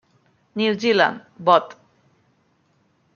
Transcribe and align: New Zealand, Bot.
New 0.55 0.79
Zealand, 0.79 1.27
Bot. 1.37 1.77